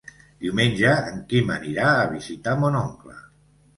[0.45, 3.19] Diumenge en Quim anirà a visitar mon oncle.